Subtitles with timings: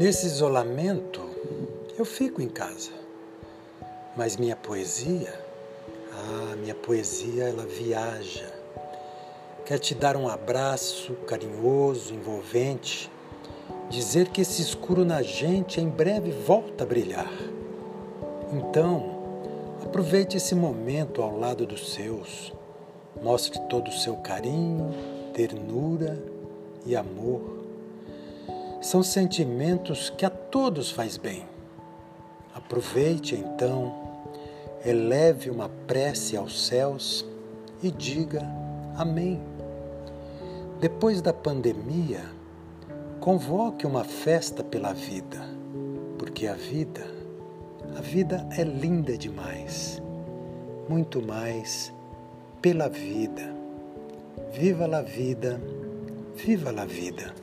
[0.00, 1.20] Nesse isolamento,
[1.98, 2.90] eu fico em casa.
[4.16, 5.38] Mas minha poesia,
[6.10, 8.50] ah, minha poesia, ela viaja.
[9.66, 13.12] Quer te dar um abraço carinhoso, envolvente,
[13.90, 17.30] dizer que esse escuro na gente em breve volta a brilhar.
[18.54, 19.04] Então,
[19.84, 22.54] aproveite esse momento ao lado dos seus.
[23.22, 24.94] Mostre todo o seu carinho,
[25.34, 26.18] ternura
[26.86, 27.59] e amor
[28.80, 31.44] são sentimentos que a todos faz bem.
[32.54, 33.94] Aproveite então,
[34.84, 37.24] eleve uma prece aos céus
[37.82, 38.42] e diga
[38.96, 39.40] Amém.
[40.80, 42.22] Depois da pandemia,
[43.20, 45.38] convoque uma festa pela vida,
[46.18, 47.06] porque a vida,
[47.96, 50.00] a vida é linda demais,
[50.88, 51.92] muito mais
[52.62, 53.54] pela vida.
[54.52, 55.60] Viva a vida,
[56.34, 57.34] viva a vida.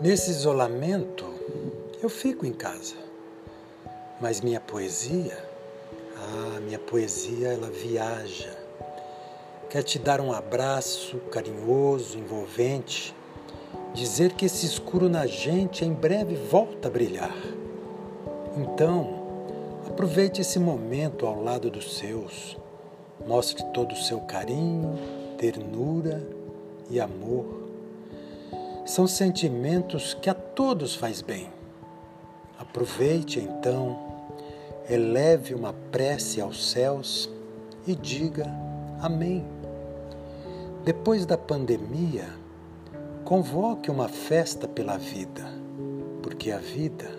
[0.00, 1.24] Nesse isolamento,
[2.02, 2.96] eu fico em casa.
[4.20, 5.38] Mas minha poesia,
[6.16, 8.52] ah, minha poesia, ela viaja.
[9.70, 13.14] Quer te dar um abraço carinhoso, envolvente,
[13.94, 17.36] dizer que esse escuro na gente em breve volta a brilhar.
[18.56, 19.22] Então,
[19.86, 22.56] aproveite esse momento ao lado dos seus.
[23.24, 24.98] Mostre todo o seu carinho,
[25.38, 26.20] ternura
[26.90, 27.63] e amor
[28.84, 31.48] são sentimentos que a todos faz bem.
[32.58, 33.98] Aproveite então,
[34.88, 37.30] eleve uma prece aos céus
[37.86, 38.46] e diga
[39.00, 39.44] Amém.
[40.84, 42.26] Depois da pandemia,
[43.24, 45.44] convoque uma festa pela vida,
[46.22, 47.10] porque a vida,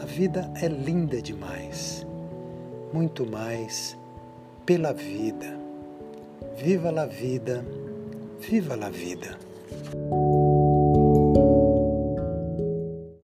[0.00, 2.06] a vida é linda demais,
[2.92, 3.96] muito mais
[4.66, 5.58] pela vida.
[6.56, 7.64] Viva a vida,
[8.38, 9.38] viva a vida.